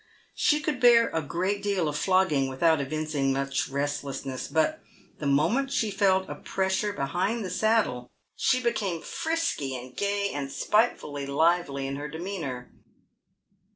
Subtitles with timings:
[0.33, 4.81] She could bear a good deal of flogging without evincing much restlessness, but
[5.19, 10.51] the moment she felt a pressure behind the saddle, she became frisky and gay, and
[10.51, 12.71] spitefully lively in her demeanour.